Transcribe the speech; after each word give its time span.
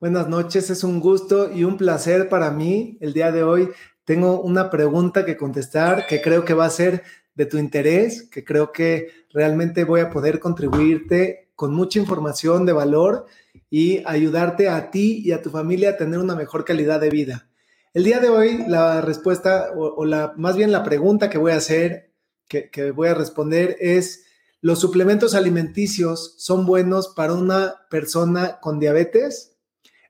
Buenas 0.00 0.28
noches, 0.28 0.70
es 0.70 0.82
un 0.82 0.98
gusto 0.98 1.52
y 1.52 1.62
un 1.62 1.76
placer 1.76 2.28
para 2.28 2.50
mí 2.50 2.98
el 3.00 3.12
día 3.12 3.30
de 3.30 3.44
hoy. 3.44 3.70
Tengo 4.04 4.40
una 4.42 4.68
pregunta 4.68 5.24
que 5.24 5.36
contestar 5.36 6.06
que 6.08 6.20
creo 6.20 6.44
que 6.44 6.52
va 6.52 6.66
a 6.66 6.70
ser 6.70 7.04
de 7.36 7.46
tu 7.46 7.58
interés, 7.58 8.28
que 8.28 8.44
creo 8.44 8.72
que 8.72 9.08
realmente 9.32 9.84
voy 9.84 10.00
a 10.00 10.10
poder 10.10 10.40
contribuirte 10.40 11.52
con 11.54 11.72
mucha 11.72 12.00
información 12.00 12.66
de 12.66 12.72
valor 12.72 13.26
y 13.70 14.02
ayudarte 14.04 14.68
a 14.68 14.90
ti 14.90 15.22
y 15.24 15.30
a 15.30 15.40
tu 15.40 15.50
familia 15.50 15.90
a 15.90 15.96
tener 15.96 16.18
una 16.18 16.34
mejor 16.34 16.64
calidad 16.64 17.00
de 17.00 17.10
vida. 17.10 17.48
El 17.94 18.02
día 18.02 18.18
de 18.18 18.28
hoy 18.28 18.64
la 18.66 19.00
respuesta 19.00 19.70
o, 19.76 20.04
la 20.04 20.34
más 20.36 20.56
bien 20.56 20.72
la 20.72 20.82
pregunta 20.82 21.30
que 21.30 21.38
voy 21.38 21.52
a 21.52 21.56
hacer, 21.56 22.12
que, 22.48 22.68
que 22.68 22.90
voy 22.90 23.08
a 23.08 23.14
responder 23.14 23.76
es, 23.78 24.24
¿los 24.60 24.80
suplementos 24.80 25.36
alimenticios 25.36 26.34
son 26.38 26.66
buenos 26.66 27.08
para 27.14 27.32
una 27.32 27.86
persona 27.88 28.58
con 28.60 28.80
diabetes? 28.80 29.53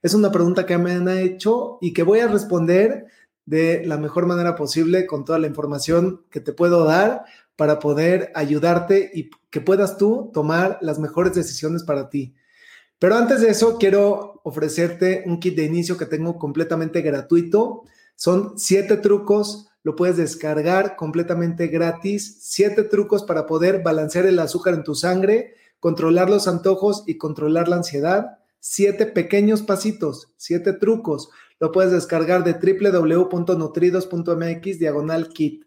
Es 0.05 0.13
una 0.13 0.31
pregunta 0.31 0.67
que 0.67 0.77
me 0.77 0.91
han 0.91 1.09
hecho 1.09 1.79
y 1.81 1.91
que 1.91 2.03
voy 2.03 2.19
a 2.19 2.27
responder 2.27 3.07
de 3.47 3.83
la 3.87 3.97
mejor 3.97 4.27
manera 4.27 4.55
posible 4.55 5.07
con 5.07 5.25
toda 5.25 5.39
la 5.39 5.47
información 5.47 6.21
que 6.29 6.39
te 6.39 6.53
puedo 6.53 6.83
dar 6.85 7.23
para 7.55 7.79
poder 7.79 8.31
ayudarte 8.35 9.09
y 9.15 9.31
que 9.49 9.61
puedas 9.61 9.97
tú 9.97 10.29
tomar 10.31 10.77
las 10.81 10.99
mejores 10.99 11.33
decisiones 11.33 11.81
para 11.81 12.07
ti. 12.11 12.35
Pero 12.99 13.15
antes 13.15 13.41
de 13.41 13.49
eso, 13.49 13.79
quiero 13.79 14.41
ofrecerte 14.43 15.23
un 15.25 15.39
kit 15.39 15.55
de 15.55 15.65
inicio 15.65 15.97
que 15.97 16.05
tengo 16.05 16.37
completamente 16.37 17.01
gratuito. 17.01 17.81
Son 18.15 18.59
siete 18.59 18.97
trucos, 18.97 19.71
lo 19.81 19.95
puedes 19.95 20.17
descargar 20.17 20.97
completamente 20.97 21.65
gratis. 21.65 22.37
Siete 22.41 22.83
trucos 22.83 23.23
para 23.23 23.47
poder 23.47 23.81
balancear 23.81 24.27
el 24.27 24.37
azúcar 24.37 24.75
en 24.75 24.83
tu 24.83 24.93
sangre, 24.93 25.55
controlar 25.79 26.29
los 26.29 26.47
antojos 26.47 27.03
y 27.07 27.17
controlar 27.17 27.67
la 27.67 27.77
ansiedad 27.77 28.37
siete 28.67 29.05
pequeños 29.05 29.61
pasitos, 29.61 30.33
siete 30.37 30.73
trucos. 30.73 31.29
Lo 31.59 31.71
puedes 31.71 31.91
descargar 31.91 32.43
de 32.43 32.53
www.nutridos.mx 32.53 34.79
diagonal 34.79 35.29
kit. 35.29 35.65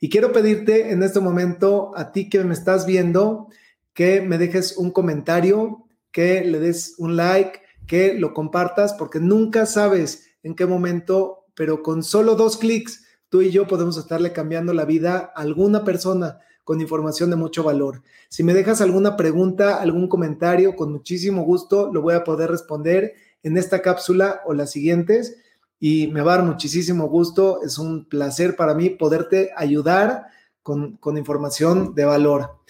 Y 0.00 0.08
quiero 0.08 0.32
pedirte 0.32 0.92
en 0.92 1.02
este 1.02 1.20
momento 1.20 1.92
a 1.94 2.10
ti 2.10 2.30
que 2.30 2.42
me 2.42 2.54
estás 2.54 2.86
viendo 2.86 3.48
que 3.92 4.22
me 4.22 4.38
dejes 4.38 4.78
un 4.78 4.92
comentario, 4.92 5.84
que 6.10 6.42
le 6.42 6.58
des 6.58 6.94
un 6.96 7.16
like, 7.16 7.60
que 7.86 8.14
lo 8.14 8.32
compartas, 8.32 8.94
porque 8.94 9.20
nunca 9.20 9.66
sabes 9.66 10.30
en 10.42 10.54
qué 10.54 10.64
momento, 10.64 11.44
pero 11.54 11.82
con 11.82 12.02
solo 12.02 12.34
dos 12.34 12.56
clics, 12.56 13.04
tú 13.28 13.42
y 13.42 13.50
yo 13.50 13.66
podemos 13.66 13.98
estarle 13.98 14.32
cambiando 14.32 14.72
la 14.72 14.86
vida 14.86 15.34
a 15.36 15.42
alguna 15.42 15.84
persona 15.84 16.38
con 16.64 16.80
información 16.80 17.30
de 17.30 17.36
mucho 17.36 17.62
valor. 17.62 18.02
Si 18.28 18.42
me 18.42 18.54
dejas 18.54 18.80
alguna 18.80 19.16
pregunta, 19.16 19.80
algún 19.80 20.08
comentario, 20.08 20.76
con 20.76 20.92
muchísimo 20.92 21.42
gusto 21.42 21.90
lo 21.92 22.02
voy 22.02 22.14
a 22.14 22.24
poder 22.24 22.50
responder 22.50 23.14
en 23.42 23.56
esta 23.56 23.82
cápsula 23.82 24.42
o 24.46 24.54
las 24.54 24.70
siguientes 24.70 25.36
y 25.80 26.06
me 26.08 26.22
va 26.22 26.34
a 26.34 26.36
dar 26.38 26.46
muchísimo 26.46 27.08
gusto. 27.08 27.60
Es 27.64 27.78
un 27.78 28.08
placer 28.08 28.56
para 28.56 28.74
mí 28.74 28.90
poderte 28.90 29.50
ayudar 29.56 30.26
con, 30.62 30.96
con 30.98 31.18
información 31.18 31.94
de 31.94 32.04
valor. 32.04 32.62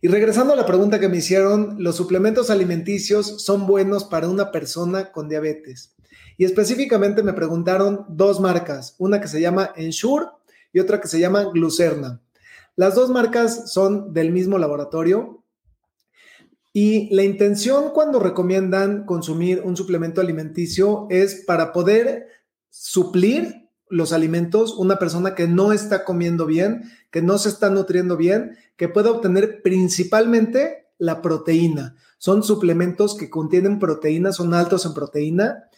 Y 0.00 0.08
regresando 0.08 0.52
a 0.52 0.56
la 0.56 0.66
pregunta 0.66 1.00
que 1.00 1.08
me 1.08 1.18
hicieron, 1.18 1.76
¿los 1.78 1.96
suplementos 1.96 2.50
alimenticios 2.50 3.42
son 3.42 3.66
buenos 3.66 4.04
para 4.04 4.28
una 4.28 4.50
persona 4.50 5.12
con 5.12 5.28
diabetes? 5.28 5.94
Y 6.36 6.44
específicamente 6.44 7.22
me 7.22 7.32
preguntaron 7.32 8.04
dos 8.08 8.40
marcas, 8.40 8.96
una 8.98 9.20
que 9.20 9.28
se 9.28 9.40
llama 9.40 9.70
Ensure 9.76 10.26
y 10.72 10.80
otra 10.80 11.00
que 11.00 11.08
se 11.08 11.20
llama 11.20 11.44
Glucerna. 11.44 12.20
Las 12.76 12.96
dos 12.96 13.10
marcas 13.10 13.72
son 13.72 14.12
del 14.12 14.32
mismo 14.32 14.58
laboratorio 14.58 15.44
y 16.72 17.14
la 17.14 17.22
intención 17.22 17.90
cuando 17.90 18.18
recomiendan 18.18 19.06
consumir 19.06 19.62
un 19.64 19.76
suplemento 19.76 20.20
alimenticio 20.20 21.06
es 21.08 21.44
para 21.46 21.72
poder 21.72 22.26
suplir 22.68 23.68
los 23.88 24.12
alimentos, 24.12 24.74
una 24.76 24.98
persona 24.98 25.36
que 25.36 25.46
no 25.46 25.72
está 25.72 26.04
comiendo 26.04 26.46
bien, 26.46 26.82
que 27.12 27.22
no 27.22 27.38
se 27.38 27.48
está 27.48 27.70
nutriendo 27.70 28.16
bien, 28.16 28.56
que 28.76 28.88
pueda 28.88 29.12
obtener 29.12 29.62
principalmente 29.62 30.88
la 30.98 31.22
proteína. 31.22 31.94
Son 32.18 32.42
suplementos 32.42 33.16
que 33.16 33.30
contienen 33.30 33.78
proteína, 33.78 34.32
son 34.32 34.52
altos 34.52 34.84
en 34.84 34.94
proteína 34.94 35.68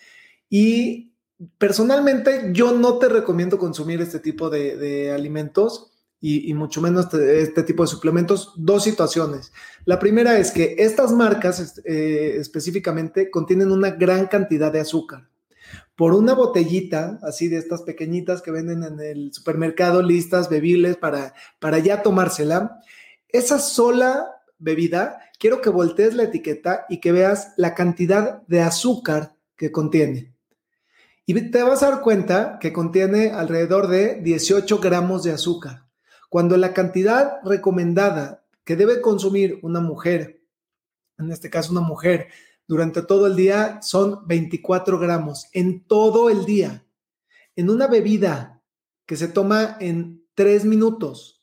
y 0.49 1.13
personalmente 1.59 2.53
yo 2.55 2.73
no 2.73 2.97
te 2.97 3.11
recomiendo 3.11 3.59
consumir 3.59 4.01
este 4.01 4.19
tipo 4.19 4.49
de, 4.49 4.79
de 4.79 5.13
alimentos 5.13 5.93
y, 6.21 6.53
mucho 6.55 6.81
menos 6.81 7.13
este, 7.15 7.63
tipo 7.63 7.83
de 7.85 7.89
suplementos, 7.89 8.53
dos 8.57 8.83
situaciones. 8.83 9.53
La 9.85 9.99
primera 9.99 10.39
es 10.39 10.51
que 10.51 10.75
estas 10.79 11.13
marcas 11.13 11.81
eh, 11.85 12.37
específicamente 12.39 13.31
contienen 13.31 13.71
una 13.71 13.91
gran 13.91 14.27
cantidad 14.27 14.73
de 14.73 14.81
azúcar. 14.81 15.29
Por 15.95 16.15
una 16.15 16.35
botellita, 16.35 17.19
así 17.23 17.49
de 17.49 17.59
estas 17.59 17.83
pequeñitas 17.83 18.43
que 18.43 18.51
venden 18.51 18.83
en 18.83 19.01
el 19.01 19.33
supermercado, 19.33 20.03
listas, 20.03 20.49
bebibles 20.49 20.97
para, 20.97 21.35
para 21.59 21.79
ya 21.79 22.03
tomársela, 22.03 22.81
esa 23.29 23.59
sola 23.59 24.43
bebida, 24.59 25.21
quiero 25.39 25.61
que 25.61 25.71
voltees 25.71 26.15
la 26.15 26.25
etiqueta 26.25 26.87
y 26.89 27.01
que 27.01 27.13
veas 27.13 27.53
la 27.57 27.75
cantidad 27.75 28.43
de 28.47 28.63
azúcar 28.63 29.37
que 29.57 29.71
contiene. 29.71 30.35
Y 31.25 31.35
te 31.51 31.63
vas 31.63 31.83
a 31.83 31.91
dar 31.91 32.01
cuenta 32.03 32.59
que 32.61 32.73
contiene 32.73 33.31
alrededor 33.31 33.89
de 33.89 34.21
18 34.23 34.79
gramos 34.79 35.25
de 35.25 35.33
azúcar. 35.33 35.86
Cuando 36.37 36.59
la 36.59 36.75
cantidad 36.75 37.39
recomendada 37.45 38.45
que 38.63 38.77
debe 38.77 39.01
consumir 39.01 39.59
una 39.63 39.81
mujer, 39.81 40.43
en 41.17 41.33
este 41.33 41.49
caso 41.49 41.73
una 41.73 41.81
mujer, 41.81 42.29
durante 42.69 43.01
todo 43.01 43.27
el 43.27 43.37
día 43.37 43.81
son 43.81 44.27
24 44.27 44.99
gramos, 44.99 45.47
en 45.55 45.87
todo 45.87 46.29
el 46.29 46.45
día. 46.45 46.85
En 47.57 47.71
una 47.71 47.87
bebida 47.87 48.63
que 49.07 49.17
se 49.17 49.29
toma 49.29 49.79
en 49.81 50.27
3 50.35 50.67
minutos 50.67 51.41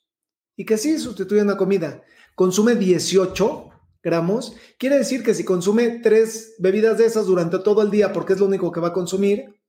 y 0.55 0.63
que 0.63 0.77
sí 0.77 0.99
sustituye 0.99 1.41
una 1.41 1.57
comida, 1.57 2.03
consume 2.35 2.75
18 2.75 3.69
gramos, 4.03 4.55
quiere 4.77 4.99
decir 4.99 5.23
que 5.23 5.33
si 5.33 5.43
consume 5.43 6.01
tres 6.03 6.53
bebidas 6.59 6.99
de 6.99 7.05
esas 7.05 7.25
durante 7.25 7.57
todo 7.57 7.81
el 7.81 7.89
día, 7.89 8.13
porque 8.13 8.33
es 8.33 8.39
lo 8.39 8.45
único 8.45 8.71
que 8.71 8.79
va 8.79 8.89
a 8.89 8.93
consumir, 8.93 9.59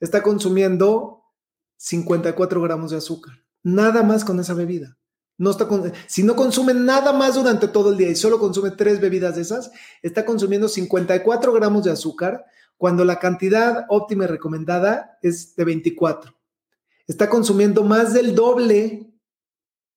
está 0.00 0.24
consumiendo 0.24 1.22
54 1.76 2.60
gramos 2.60 2.90
de 2.90 2.96
azúcar 2.96 3.41
nada 3.62 4.02
más 4.02 4.24
con 4.24 4.40
esa 4.40 4.54
bebida. 4.54 4.96
No 5.38 5.50
está 5.50 5.68
si 6.06 6.22
no 6.22 6.36
consume 6.36 6.74
nada 6.74 7.12
más 7.12 7.34
durante 7.34 7.66
todo 7.68 7.90
el 7.90 7.98
día 7.98 8.10
y 8.10 8.16
solo 8.16 8.38
consume 8.38 8.70
tres 8.70 9.00
bebidas 9.00 9.36
de 9.36 9.42
esas, 9.42 9.72
está 10.02 10.24
consumiendo 10.24 10.68
54 10.68 11.52
gramos 11.52 11.84
de 11.84 11.90
azúcar 11.90 12.44
cuando 12.76 13.04
la 13.04 13.18
cantidad 13.18 13.86
óptima 13.88 14.24
y 14.24 14.28
recomendada 14.28 15.18
es 15.22 15.56
de 15.56 15.64
24. 15.64 16.34
Está 17.06 17.28
consumiendo 17.28 17.82
más 17.82 18.12
del 18.12 18.34
doble 18.34 19.12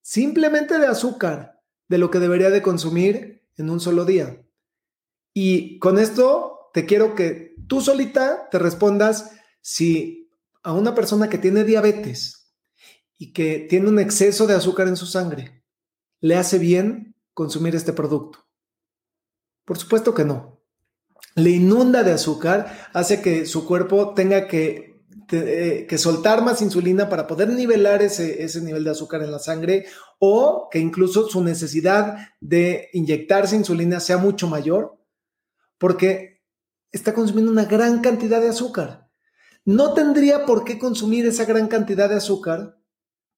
simplemente 0.01 0.77
de 0.79 0.87
azúcar 0.87 1.61
de 1.87 1.97
lo 1.97 2.09
que 2.11 2.19
debería 2.19 2.49
de 2.49 2.61
consumir 2.61 3.43
en 3.57 3.69
un 3.69 3.79
solo 3.79 4.05
día. 4.05 4.41
Y 5.33 5.79
con 5.79 5.99
esto 5.99 6.69
te 6.73 6.85
quiero 6.85 7.15
que 7.15 7.55
tú 7.67 7.81
solita 7.81 8.49
te 8.49 8.59
respondas 8.59 9.31
si 9.61 10.29
a 10.63 10.73
una 10.73 10.95
persona 10.95 11.29
que 11.29 11.37
tiene 11.37 11.63
diabetes, 11.63 12.44
y 13.17 13.33
que 13.33 13.65
tiene 13.69 13.89
un 13.89 13.99
exceso 13.99 14.47
de 14.47 14.55
azúcar 14.55 14.87
en 14.87 14.97
su 14.97 15.05
sangre, 15.05 15.63
¿le 16.19 16.35
hace 16.35 16.57
bien 16.57 17.15
consumir 17.33 17.75
este 17.75 17.93
producto? 17.93 18.45
Por 19.65 19.77
supuesto 19.77 20.13
que 20.13 20.25
no. 20.25 20.61
Le 21.35 21.49
inunda 21.49 22.03
de 22.03 22.13
azúcar, 22.13 22.89
hace 22.93 23.21
que 23.21 23.45
su 23.45 23.65
cuerpo 23.65 24.13
tenga 24.13 24.47
que, 24.47 25.03
eh, 25.31 25.85
que 25.89 25.97
soltar 25.97 26.43
más 26.43 26.61
insulina 26.61 27.09
para 27.09 27.27
poder 27.27 27.49
nivelar 27.49 28.01
ese, 28.01 28.43
ese 28.43 28.61
nivel 28.61 28.83
de 28.83 28.91
azúcar 28.91 29.23
en 29.23 29.31
la 29.31 29.39
sangre 29.39 29.85
o 30.19 30.69
que 30.71 30.79
incluso 30.79 31.27
su 31.27 31.43
necesidad 31.43 32.17
de 32.39 32.89
inyectarse 32.93 33.55
insulina 33.55 33.99
sea 33.99 34.17
mucho 34.17 34.47
mayor 34.47 34.97
porque 35.77 36.43
está 36.91 37.13
consumiendo 37.13 37.51
una 37.51 37.65
gran 37.65 38.01
cantidad 38.01 38.39
de 38.39 38.49
azúcar. 38.49 39.09
No 39.65 39.93
tendría 39.93 40.45
por 40.45 40.63
qué 40.63 40.77
consumir 40.77 41.25
esa 41.25 41.45
gran 41.45 41.67
cantidad 41.67 42.07
de 42.07 42.15
azúcar 42.15 42.77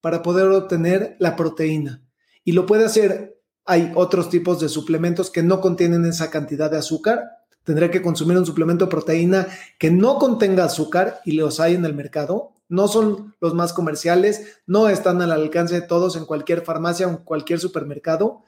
para 0.02 0.22
poder 0.22 0.48
obtener 0.48 1.16
la 1.20 1.36
proteína. 1.36 2.04
Y 2.44 2.54
lo 2.54 2.66
puede 2.66 2.86
hacer, 2.86 3.42
hay 3.66 3.92
otros 3.96 4.30
tipos 4.30 4.60
de 4.60 4.70
suplementos 4.70 5.30
que 5.30 5.44
no 5.44 5.60
contienen 5.60 6.06
esa 6.06 6.30
cantidad 6.30 6.72
de 6.72 6.78
azúcar. 6.78 7.26
Tendría 7.64 7.92
que 7.92 8.02
consumir 8.02 8.38
un 8.38 8.46
suplemento 8.46 8.86
de 8.86 8.92
proteína 8.92 9.48
que 9.78 9.92
no 9.92 10.18
contenga 10.18 10.64
azúcar 10.64 11.20
y 11.26 11.34
los 11.34 11.60
hay 11.60 11.76
en 11.76 11.84
el 11.84 11.94
mercado. 11.94 12.54
No 12.70 12.88
son 12.88 13.36
los 13.42 13.54
más 13.54 13.74
comerciales, 13.74 14.60
no 14.66 14.90
están 14.90 15.22
al 15.22 15.32
alcance 15.32 15.76
de 15.76 15.82
todos 15.82 16.16
en 16.16 16.26
cualquier 16.26 16.62
farmacia 16.62 17.08
o 17.08 17.10
en 17.10 17.18
cualquier 17.18 17.60
supermercado, 17.60 18.44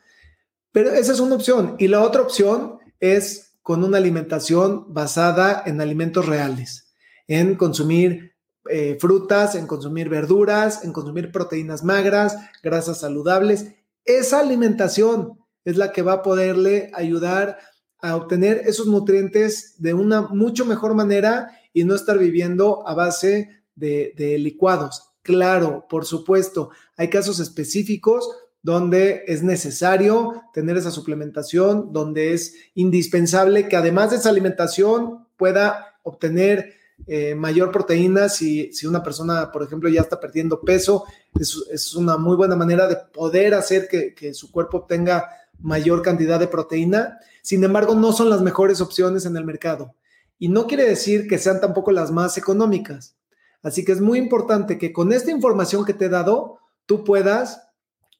pero 0.72 0.92
esa 0.92 1.14
es 1.14 1.20
una 1.20 1.36
opción. 1.36 1.76
Y 1.80 1.88
la 1.88 2.02
otra 2.02 2.22
opción 2.22 2.80
es 3.00 3.58
con 3.62 3.84
una 3.84 3.98
alimentación 3.98 4.94
basada 4.94 5.64
en 5.66 5.82
alimentos 5.82 6.26
reales, 6.26 6.94
en 7.28 7.56
consumir 7.56 8.29
eh, 8.70 8.98
frutas, 9.00 9.56
en 9.56 9.68
consumir 9.68 10.10
verduras, 10.10 10.84
en 10.84 10.94
consumir 10.94 11.32
proteínas 11.32 11.84
magras, 11.84 12.38
grasas 12.64 13.00
saludables. 13.00 13.68
Esa 14.06 14.40
alimentación 14.40 15.40
es 15.66 15.78
la 15.78 15.92
que 15.92 16.02
va 16.02 16.14
a 16.14 16.24
poderle 16.24 16.92
ayudar 16.94 17.58
a 18.02 18.16
obtener 18.16 18.64
esos 18.66 18.88
nutrientes 18.88 19.76
de 19.78 19.94
una 19.94 20.22
mucho 20.22 20.66
mejor 20.66 20.94
manera 20.94 21.52
y 21.74 21.84
no 21.84 21.96
estar 21.96 22.18
viviendo 22.18 22.88
a 22.88 22.94
base 22.94 23.50
de, 23.76 24.14
de 24.16 24.38
licuados. 24.38 25.10
Claro, 25.22 25.86
por 25.90 26.06
supuesto, 26.06 26.72
hay 26.96 27.10
casos 27.10 27.40
específicos 27.40 28.30
donde 28.62 29.24
es 29.28 29.44
necesario 29.44 30.44
tener 30.54 30.78
esa 30.78 30.92
suplementación, 30.92 31.94
donde 31.94 32.34
es 32.34 32.56
indispensable 32.76 33.68
que 33.68 33.76
además 33.76 34.12
de 34.12 34.18
esa 34.18 34.30
alimentación 34.30 35.28
pueda 35.38 36.00
obtener 36.04 36.79
eh, 37.08 37.36
mayor 37.36 37.72
proteína 37.72 38.30
si, 38.30 38.72
si, 38.74 38.86
una 38.86 39.02
persona, 39.02 39.52
por 39.52 39.64
ejemplo, 39.64 39.90
ya 39.90 40.02
está 40.02 40.20
perdiendo 40.20 40.62
peso. 40.62 41.06
Es, 41.40 41.58
es 41.72 41.96
una 41.96 42.18
muy 42.18 42.36
buena 42.36 42.56
manera 42.56 42.88
de 42.88 42.98
poder 42.98 43.54
hacer 43.54 43.88
que, 43.88 44.14
que, 44.14 44.34
su 44.34 44.52
cuerpo 44.52 44.78
obtenga 44.78 45.30
mayor 45.60 46.02
cantidad 46.02 46.40
de 46.40 46.48
proteína. 46.48 47.20
Sin 47.42 47.64
embargo, 47.64 47.96
no 47.96 48.12
son 48.12 48.30
las 48.30 48.42
mejores 48.42 48.82
opciones 48.82 49.26
en 49.26 49.36
el 49.38 49.46
mercado. 49.46 49.96
Y 50.38 50.50
no 50.50 50.68
quiere 50.68 50.86
decir 50.86 51.28
que 51.28 51.38
sean 51.38 51.60
tampoco 51.60 51.92
las 51.92 52.12
más 52.12 52.38
económicas. 52.38 53.16
Así 53.62 53.84
que 53.84 53.92
es 53.92 54.02
muy 54.02 54.18
importante 54.18 54.78
que 54.78 54.94
con 54.94 55.12
esta 55.12 55.32
información 55.32 55.86
que 55.86 55.94
te 55.94 56.06
he 56.06 56.10
dado, 56.10 56.60
tú 56.86 57.04
puedas 57.04 57.62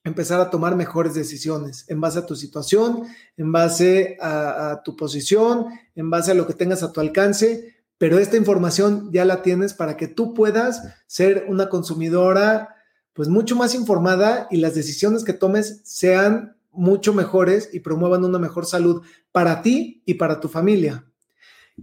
empezar 0.04 0.40
a 0.40 0.50
tomar 0.50 0.76
mejores 0.76 1.14
decisiones 1.14 1.84
en 1.88 2.00
base 2.00 2.18
a 2.18 2.26
tu 2.26 2.34
situación, 2.34 3.04
en 3.36 3.52
base 3.52 4.16
a, 4.20 4.70
a, 4.70 4.82
tu 4.82 4.96
posición, 4.96 5.66
en 5.94 6.10
base 6.10 6.30
a 6.30 6.34
lo 6.34 6.46
que 6.46 6.54
tengas 6.54 6.82
a 6.82 6.92
tu 6.92 7.00
alcance, 7.00 7.79
pero 8.00 8.18
esta 8.18 8.38
información 8.38 9.10
ya 9.12 9.26
la 9.26 9.42
tienes 9.42 9.74
para 9.74 9.98
que 9.98 10.08
tú 10.08 10.32
puedas 10.32 10.84
ser 11.06 11.44
una 11.48 11.68
consumidora 11.68 12.76
pues 13.12 13.28
mucho 13.28 13.56
más 13.56 13.74
informada 13.74 14.48
y 14.50 14.56
las 14.56 14.74
decisiones 14.74 15.22
que 15.22 15.34
tomes 15.34 15.82
sean 15.84 16.56
mucho 16.72 17.12
mejores 17.12 17.68
y 17.74 17.80
promuevan 17.80 18.24
una 18.24 18.38
mejor 18.38 18.64
salud 18.64 19.02
para 19.32 19.60
ti 19.60 20.02
y 20.06 20.14
para 20.14 20.40
tu 20.40 20.48
familia. 20.48 21.04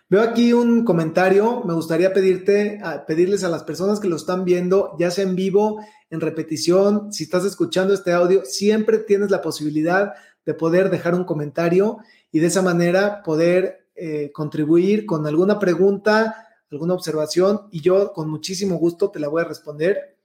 Veo 0.09 0.21
aquí 0.23 0.53
un 0.53 0.85
comentario, 0.85 1.63
me 1.65 1.75
gustaría 1.75 2.11
pedirte, 2.11 2.79
a, 2.83 3.05
pedirles 3.05 3.43
a 3.43 3.49
las 3.49 3.63
personas 3.63 3.99
que 3.99 4.07
lo 4.07 4.15
están 4.15 4.43
viendo, 4.43 4.95
ya 4.97 5.11
sea 5.11 5.23
en 5.23 5.35
vivo, 5.35 5.85
en 6.09 6.19
repetición, 6.19 7.13
si 7.13 7.25
estás 7.25 7.45
escuchando 7.45 7.93
este 7.93 8.11
audio, 8.11 8.43
siempre 8.43 8.97
tienes 8.97 9.29
la 9.29 9.43
posibilidad 9.43 10.13
de 10.47 10.55
poder 10.55 10.89
dejar 10.89 11.13
un 11.13 11.25
comentario 11.25 11.99
y 12.31 12.39
de 12.39 12.47
esa 12.47 12.63
manera 12.63 13.21
poder 13.21 13.87
eh, 13.93 14.31
contribuir 14.33 15.05
con 15.05 15.27
alguna 15.27 15.59
pregunta, 15.59 16.47
alguna 16.71 16.95
observación 16.95 17.67
y 17.69 17.81
yo 17.81 18.11
con 18.11 18.31
muchísimo 18.31 18.77
gusto 18.77 19.11
te 19.11 19.19
la 19.19 19.27
voy 19.27 19.43
a 19.43 19.47
responder. 19.47 20.17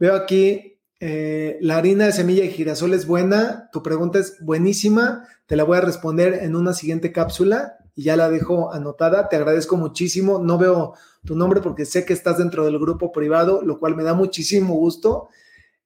Veo 0.00 0.16
aquí, 0.16 0.71
eh, 1.04 1.58
la 1.60 1.78
harina 1.78 2.06
de 2.06 2.12
semilla 2.12 2.44
y 2.44 2.50
girasol 2.50 2.94
es 2.94 3.08
buena, 3.08 3.68
tu 3.72 3.82
pregunta 3.82 4.20
es 4.20 4.36
buenísima, 4.40 5.26
te 5.46 5.56
la 5.56 5.64
voy 5.64 5.78
a 5.78 5.80
responder 5.80 6.34
en 6.44 6.54
una 6.54 6.74
siguiente 6.74 7.10
cápsula 7.10 7.76
y 7.96 8.04
ya 8.04 8.16
la 8.16 8.30
dejo 8.30 8.72
anotada. 8.72 9.28
Te 9.28 9.34
agradezco 9.34 9.76
muchísimo. 9.76 10.38
No 10.38 10.58
veo 10.58 10.94
tu 11.24 11.34
nombre 11.34 11.60
porque 11.60 11.86
sé 11.86 12.04
que 12.04 12.12
estás 12.12 12.38
dentro 12.38 12.64
del 12.64 12.78
grupo 12.78 13.10
privado, 13.10 13.62
lo 13.62 13.80
cual 13.80 13.96
me 13.96 14.04
da 14.04 14.14
muchísimo 14.14 14.74
gusto. 14.74 15.28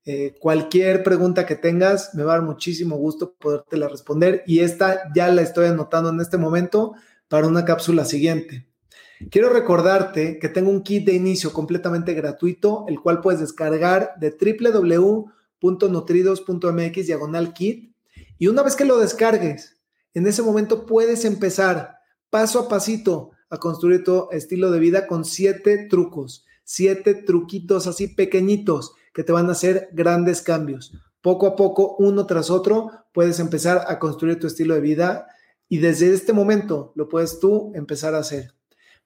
Eh, 0.05 0.35
cualquier 0.39 1.03
pregunta 1.03 1.47
que 1.47 1.57
tengas, 1.57 2.15
me 2.15 2.23
va 2.23 2.35
a 2.35 2.37
dar 2.37 2.45
muchísimo 2.45 2.97
gusto 2.99 3.37
podértela 3.39 3.89
responder 3.89 4.45
y 4.47 4.61
esta 4.61 5.11
ya 5.15 5.29
la 5.29 5.41
estoy 5.41 5.67
anotando 5.67 6.11
en 6.11 6.21
este 6.21 6.37
momento 6.37 6.93
para 7.27 7.47
una 7.47 7.65
cápsula 7.65 8.05
siguiente. 8.05 8.69
Quiero 9.31 9.49
recordarte 9.49 10.39
que 10.39 10.49
tengo 10.51 10.71
un 10.71 10.83
kit 10.83 11.07
de 11.07 11.15
inicio 11.15 11.53
completamente 11.53 12.13
gratuito, 12.13 12.85
el 12.89 13.01
cual 13.01 13.21
puedes 13.21 13.41
descargar 13.41 14.13
de 14.21 14.37
www.nutridos.mx 15.61 17.07
diagonal 17.07 17.55
kit. 17.55 17.95
Y 18.39 18.49
una 18.49 18.63
vez 18.63 18.77
que 18.77 18.85
lo 18.85 18.99
descargues, 18.99 19.79
en 20.13 20.27
ese 20.27 20.43
momento 20.43 20.85
puedes 20.85 21.25
empezar 21.25 21.97
paso 22.29 22.61
a 22.61 22.69
pasito 22.69 23.31
a 23.49 23.57
construir 23.59 24.05
tu 24.05 24.29
estilo 24.33 24.71
de 24.71 24.81
vida 24.81 25.07
con 25.07 25.25
siete 25.25 25.87
trucos, 25.89 26.45
siete 26.65 27.15
truquitos 27.15 27.87
así 27.87 28.09
pequeñitos 28.09 28.93
que 29.15 29.25
te 29.25 29.33
van 29.33 29.49
a 29.49 29.53
hacer 29.53 29.89
grandes 29.93 30.43
cambios. 30.43 30.93
Poco 31.23 31.47
a 31.47 31.57
poco, 31.57 31.97
uno 31.99 32.27
tras 32.27 32.51
otro, 32.51 32.91
puedes 33.15 33.41
empezar 33.41 33.85
a 33.89 33.99
construir 33.99 34.39
tu 34.39 34.47
estilo 34.47 34.75
de 34.75 34.81
vida 34.81 35.27
y 35.69 35.79
desde 35.79 36.12
este 36.12 36.35
momento 36.35 36.93
lo 36.95 37.09
puedes 37.09 37.41
tú 37.41 37.73
empezar 37.75 38.15
a 38.15 38.19
hacer. 38.19 38.56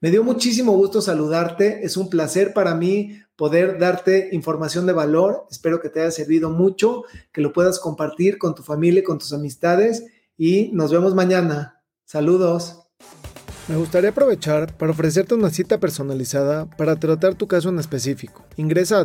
Me 0.02 0.10
dio 0.10 0.24
muchísimo 0.24 0.72
gusto 0.72 1.02
saludarte, 1.02 1.84
es 1.84 1.98
un 1.98 2.08
placer 2.08 2.54
para 2.54 2.74
mí 2.74 3.20
poder 3.36 3.78
darte 3.78 4.30
información 4.32 4.86
de 4.86 4.94
valor, 4.94 5.46
espero 5.50 5.82
que 5.82 5.90
te 5.90 6.00
haya 6.00 6.10
servido 6.10 6.48
mucho, 6.48 7.04
que 7.32 7.42
lo 7.42 7.52
puedas 7.52 7.78
compartir 7.78 8.38
con 8.38 8.54
tu 8.54 8.62
familia, 8.62 9.04
con 9.04 9.18
tus 9.18 9.34
amistades 9.34 10.06
y 10.38 10.70
nos 10.72 10.90
vemos 10.90 11.14
mañana. 11.14 11.82
Saludos. 12.06 12.78
Me 13.68 13.76
gustaría 13.76 14.08
aprovechar 14.08 14.74
para 14.78 14.92
ofrecerte 14.92 15.34
una 15.34 15.50
cita 15.50 15.76
personalizada 15.78 16.64
para 16.64 16.96
tratar 16.96 17.34
tu 17.34 17.46
caso 17.46 17.68
en 17.68 17.78
específico. 17.78 18.46
Ingresa 18.56 19.00
a 19.00 19.04